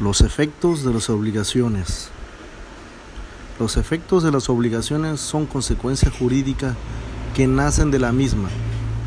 [0.00, 2.08] Los efectos de las obligaciones.
[3.58, 6.74] Los efectos de las obligaciones son consecuencias jurídicas
[7.36, 8.48] que nacen de la misma.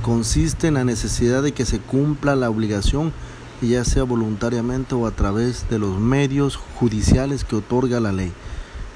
[0.03, 3.11] Consiste en la necesidad de que se cumpla la obligación,
[3.59, 8.31] ya sea voluntariamente o a través de los medios judiciales que otorga la ley.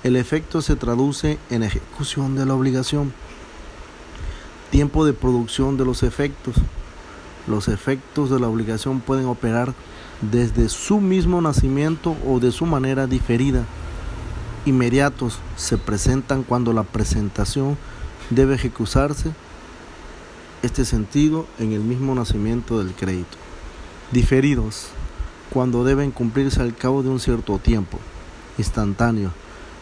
[0.04, 3.12] El efecto se traduce en ejecución de la obligación.
[4.70, 6.58] Tiempo de producción de los efectos.
[7.48, 9.74] Los efectos de la obligación pueden operar
[10.22, 13.66] desde su mismo nacimiento o de su manera diferida.
[14.66, 17.78] Inmediatos se presentan cuando la presentación
[18.30, 19.32] debe ejecutarse
[20.64, 23.38] este sentido en el mismo nacimiento del crédito.
[24.12, 24.88] Diferidos
[25.52, 28.00] cuando deben cumplirse al cabo de un cierto tiempo.
[28.58, 29.32] Instantáneo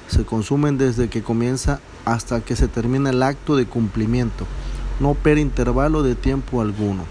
[0.08, 4.46] se consumen desde que comienza hasta que se termina el acto de cumplimiento,
[5.00, 7.06] no opera intervalo de tiempo alguno.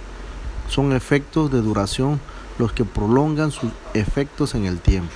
[0.69, 2.21] Son efectos de duración
[2.59, 5.13] los que prolongan sus efectos en el tiempo.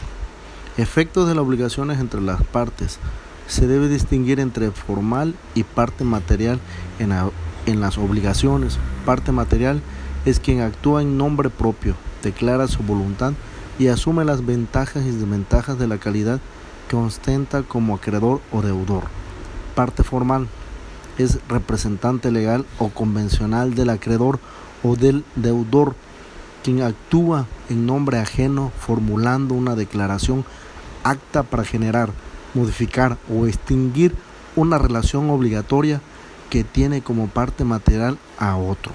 [0.77, 2.99] Efectos de las obligaciones entre las partes.
[3.47, 6.61] Se debe distinguir entre formal y parte material
[6.99, 7.13] en,
[7.67, 8.79] en las obligaciones.
[9.05, 9.81] Parte material
[10.25, 13.33] es quien actúa en nombre propio, declara su voluntad
[13.79, 16.41] y asume las ventajas y desventajas de la calidad
[16.89, 19.05] que ostenta como acreedor o deudor.
[19.75, 20.49] Parte formal
[21.19, 24.41] es representante legal o convencional del acreedor
[24.83, 25.95] o del deudor
[26.63, 30.45] quien actúa en nombre ajeno formulando una declaración
[31.05, 32.11] acta para generar,
[32.55, 34.15] modificar o extinguir
[34.57, 36.01] una relación obligatoria
[36.51, 38.93] que tiene como parte material a otro.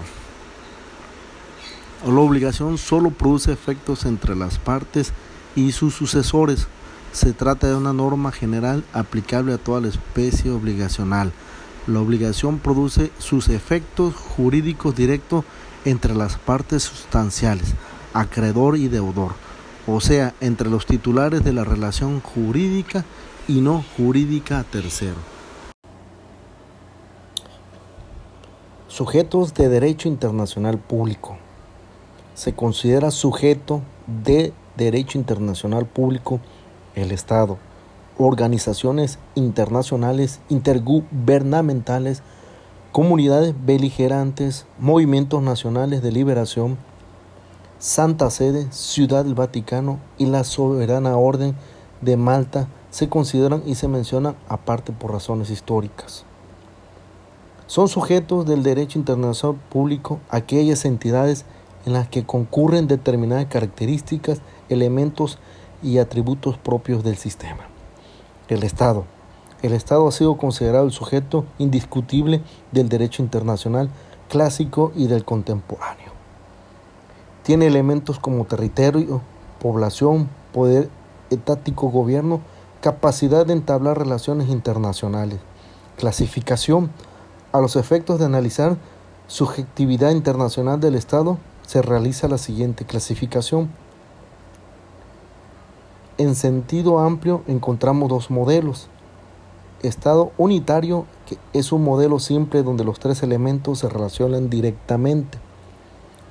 [2.05, 5.14] La obligación solo produce efectos entre las partes
[5.55, 6.67] y sus sucesores.
[7.14, 11.31] Se trata de una norma general aplicable a toda la especie obligacional.
[11.88, 15.45] La obligación produce sus efectos jurídicos directos
[15.86, 17.73] entre las partes sustanciales,
[18.14, 19.34] acreedor y deudor,
[19.88, 23.06] o sea, entre los titulares de la relación jurídica
[23.48, 25.17] y no jurídica tercero.
[28.88, 31.38] Sujetos de derecho internacional público.
[32.36, 33.82] Se considera sujeto
[34.23, 36.39] de derecho internacional público
[36.95, 37.58] el Estado,
[38.17, 42.21] organizaciones internacionales intergubernamentales,
[42.93, 46.77] comunidades beligerantes, movimientos nacionales de liberación,
[47.80, 51.55] Santa Sede, Ciudad del Vaticano y la Soberana Orden
[52.02, 56.23] de Malta se consideran y se mencionan aparte por razones históricas.
[57.65, 61.45] Son sujetos del derecho internacional público aquellas entidades
[61.87, 64.39] en las que concurren determinadas características,
[64.70, 65.39] elementos
[65.82, 67.65] y atributos propios del sistema.
[68.49, 69.05] El Estado,
[69.64, 72.42] el Estado ha sido considerado el sujeto indiscutible
[72.72, 73.90] del derecho internacional
[74.30, 76.12] clásico y del contemporáneo.
[77.44, 79.22] Tiene elementos como territorio,
[79.62, 80.90] población, poder
[81.30, 82.42] etático, gobierno,
[82.82, 85.40] capacidad de entablar relaciones internacionales,
[85.98, 86.92] clasificación.
[87.54, 88.76] A los efectos de analizar
[89.28, 93.70] subjetividad internacional del Estado, se realiza la siguiente clasificación.
[96.18, 98.90] En sentido amplio encontramos dos modelos,
[99.83, 105.38] Estado unitario que es un modelo simple donde los tres elementos se relacionan directamente.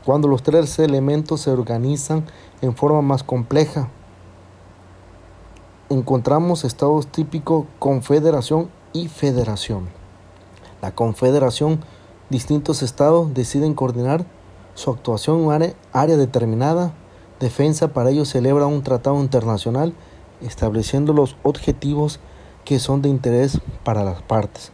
[0.04, 2.24] Cuando los tres elementos se organizan
[2.60, 3.88] en forma más compleja,
[5.90, 9.88] encontramos estados típicos confederación y federación.
[10.80, 11.80] La confederación,
[12.30, 14.24] distintos estados deciden coordinar
[14.74, 16.94] su actuación en un área determinada.
[17.38, 19.92] Defensa para ello celebra un tratado internacional
[20.40, 22.19] estableciendo los objetivos
[22.64, 24.72] que son de interés para las partes.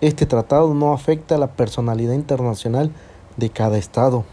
[0.00, 2.90] Este tratado no afecta a la personalidad internacional
[3.36, 4.24] de cada Estado.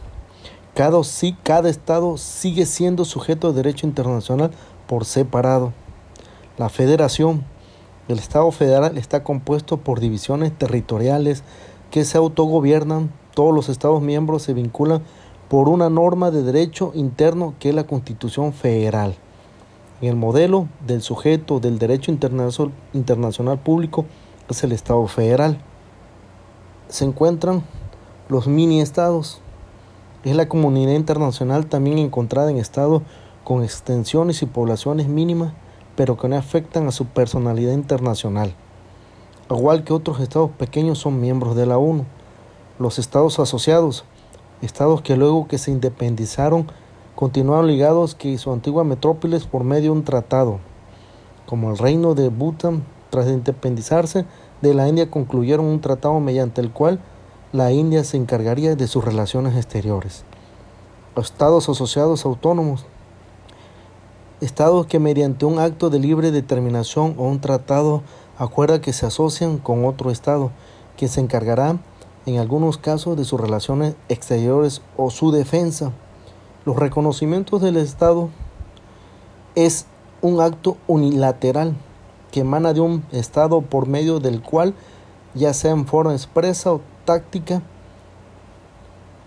[0.74, 1.00] Cada,
[1.44, 4.52] cada Estado sigue siendo sujeto de derecho internacional
[4.88, 5.74] por separado.
[6.58, 7.44] La federación,
[8.08, 11.44] el Estado federal está compuesto por divisiones territoriales
[11.90, 13.12] que se autogobiernan.
[13.34, 15.02] Todos los Estados miembros se vinculan
[15.50, 19.16] por una norma de derecho interno que es la Constitución Federal.
[20.02, 24.06] En el modelo del sujeto del derecho internacional público
[24.50, 25.62] es el Estado federal.
[26.88, 27.64] Se encuentran
[28.28, 29.42] los mini estados.
[30.24, 33.04] Es la comunidad internacional también encontrada en estados
[33.44, 35.54] con extensiones y poblaciones mínimas,
[35.96, 38.56] pero que no afectan a su personalidad internacional.
[39.52, 42.06] Igual que otros estados pequeños son miembros de la ONU.
[42.80, 44.04] Los estados asociados,
[44.64, 46.72] estados que luego que se independizaron
[47.16, 50.60] continuaron ligados que su antigua metrópolis por medio de un tratado.
[51.46, 54.26] Como el reino de Bhutan, tras independizarse
[54.62, 57.00] de la India, concluyeron un tratado mediante el cual
[57.52, 60.24] la India se encargaría de sus relaciones exteriores.
[61.16, 62.86] Estados asociados autónomos
[64.42, 68.02] Estados que mediante un acto de libre determinación o un tratado
[68.40, 70.50] acuerda que se asocian con otro Estado,
[70.98, 71.78] que se encargará
[72.26, 75.92] en algunos casos de sus relaciones exteriores o su defensa.
[76.64, 78.30] Los reconocimientos del Estado
[79.56, 79.88] es
[80.22, 81.76] un acto unilateral
[82.32, 84.76] que emana de un Estado por medio del cual,
[85.34, 87.64] ya sea en forma expresa o táctica,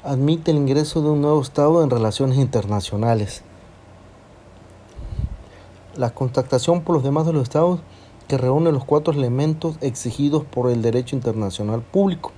[0.05, 3.43] admite el ingreso de un nuevo Estado en relaciones internacionales.
[5.97, 7.81] La contactación por los demás de los Estados
[8.29, 12.31] que reúne los cuatro elementos exigidos por el derecho internacional público.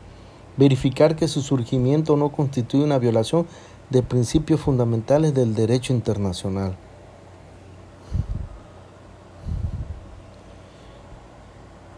[0.56, 3.46] Verificar que su surgimiento no constituye una violación
[3.90, 6.76] de principios fundamentales del derecho internacional.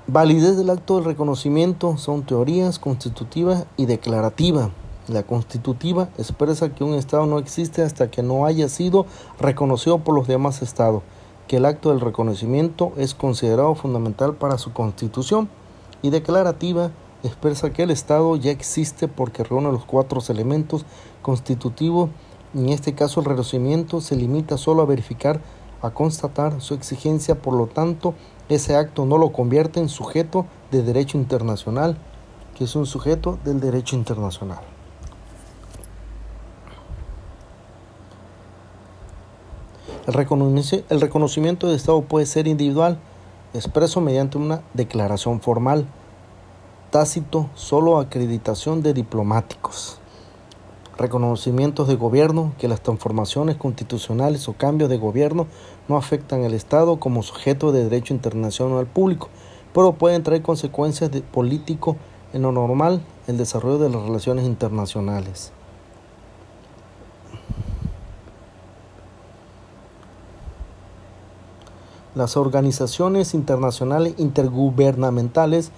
[0.07, 4.71] Validez del acto de reconocimiento son teorías constitutivas y declarativas.
[5.07, 9.07] La constitutiva expresa que un Estado no existe hasta que no haya sido
[9.39, 11.03] reconocido por los demás Estados
[11.49, 15.49] que el acto del reconocimiento es considerado fundamental para su constitución
[16.03, 16.91] y declarativa
[17.23, 20.85] expresa que el Estado ya existe porque reúne los cuatro elementos
[21.23, 22.11] constitutivos.
[22.55, 25.41] En este caso el reconocimiento se limita solo a verificar,
[25.83, 28.15] a constatar su exigencia, por lo tanto
[28.49, 31.99] ese acto no lo convierte en sujeto de derecho internacional,
[32.57, 34.61] que es un sujeto del derecho internacional.
[40.07, 42.99] El reconocimiento de Estado puede ser individual,
[43.53, 45.87] expreso mediante una declaración formal,
[46.91, 50.01] tácito, solo acreditación de diplomáticos.
[50.97, 55.47] Reconocimientos de gobierno, que las transformaciones constitucionales o cambios de gobierno
[55.87, 59.29] no afectan al Estado como sujeto de derecho internacional público,
[59.75, 61.97] pero pueden traer consecuencias de político
[62.33, 65.53] en lo normal el desarrollo de las relaciones internacionales.
[72.15, 75.71] Las organizaciones internacionales intergubernamentales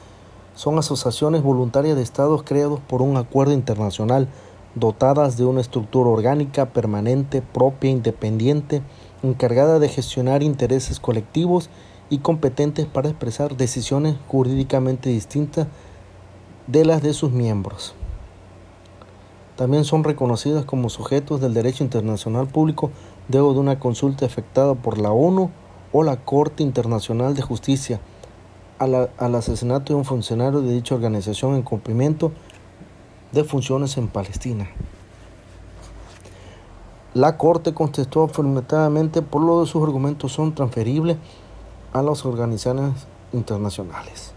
[0.61, 4.29] son asociaciones voluntarias de estados creados por un acuerdo internacional,
[4.75, 8.83] dotadas de una estructura orgánica permanente, propia, independiente,
[9.23, 11.71] encargada de gestionar intereses colectivos
[12.11, 15.67] y competentes para expresar decisiones jurídicamente distintas
[16.67, 17.95] de las de sus miembros.
[19.57, 22.91] También son reconocidas como sujetos del derecho internacional público
[23.31, 25.49] luego de una consulta efectuada por la ONU
[25.91, 27.99] o la Corte Internacional de Justicia
[28.81, 32.33] al asesinato de un funcionario de dicha organización en cumplimiento
[33.31, 34.69] de funciones en Palestina.
[37.13, 41.19] La Corte contestó afirmativamente por lo de sus argumentos son transferibles
[41.93, 44.33] a las organizaciones internacionales.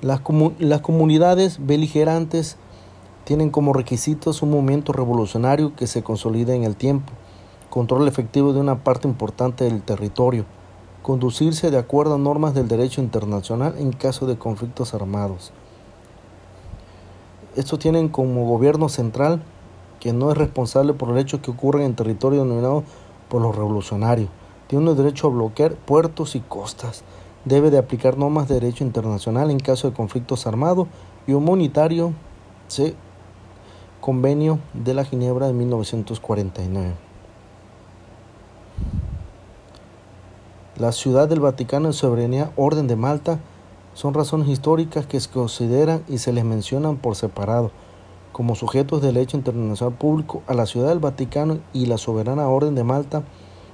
[0.00, 0.20] Las,
[0.60, 2.56] las comunidades beligerantes
[3.24, 7.12] tienen como requisitos un movimiento revolucionario que se consolida en el tiempo,
[7.70, 10.44] control efectivo de una parte importante del territorio,
[11.02, 15.52] conducirse de acuerdo a normas del derecho internacional en caso de conflictos armados.
[17.56, 19.42] Estos tienen como gobierno central
[20.00, 22.84] que no es responsable por el hecho que ocurren en territorio dominado
[23.28, 24.30] por los revolucionarios.
[24.68, 27.02] Tiene derecho a bloquear puertos y costas.
[27.44, 30.88] Debe de aplicar normas de derecho internacional en caso de conflictos armados
[31.26, 32.12] y humanitario
[32.68, 32.94] se
[34.00, 37.07] Convenio de la Ginebra de 1949.
[40.78, 43.40] La Ciudad del Vaticano y soberanía Orden de Malta
[43.94, 47.72] son razones históricas que se consideran y se les mencionan por separado
[48.30, 52.76] como sujetos del derecho internacional público a la Ciudad del Vaticano y la soberana Orden
[52.76, 53.24] de Malta.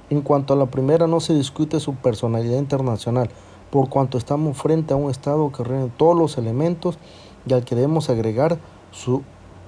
[0.09, 3.29] En cuanto a la primera no se discute su personalidad internacional,
[3.69, 6.97] por cuanto estamos frente a un Estado que reúne todos los elementos
[7.45, 8.57] y al que debemos agregar
[8.89, 9.21] su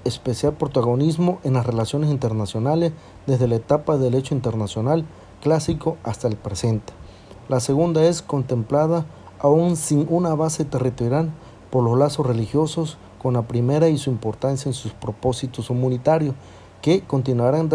[0.06, 2.94] especial protagonismo en las relaciones internacionales
[3.27, 5.06] desde la etapa del derecho internacional
[5.39, 6.97] clásico hasta el presente.
[7.50, 9.06] La segunda es contemplada
[9.39, 11.32] aún sin una base territorial
[11.70, 16.36] por los lazos religiosos con la primera y su importancia en sus propósitos humanitarios
[16.82, 17.70] que continuarán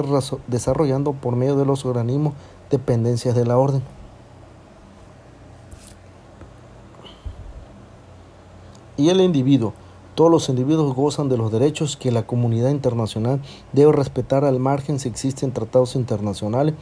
[0.46, 2.34] desarrollando por medio de los organismos
[2.70, 3.82] dependencias de la orden.
[8.96, 9.72] Y el individuo
[10.14, 13.40] todos los individuos gozan de los derechos que la comunidad internacional
[13.72, 16.74] debe respetar al margen si existen tratados internacionales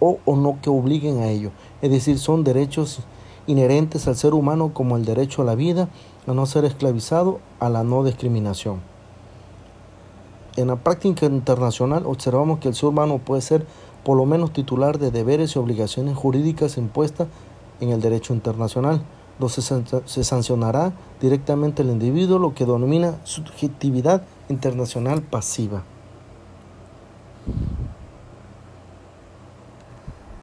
[0.00, 1.50] o, o, no que obliguen a ello.
[1.82, 3.00] Es decir, son derechos
[3.46, 5.88] inherentes al ser humano como el derecho a la vida,
[6.26, 8.80] a no ser esclavizado, a la no discriminación.
[10.56, 13.66] En la práctica internacional observamos que el ser humano puede ser
[14.04, 17.28] por lo menos titular de deberes y obligaciones jurídicas impuestas
[17.80, 19.02] en el derecho internacional
[19.38, 25.82] donde se sancionará directamente al individuo, lo que denomina subjetividad internacional pasiva.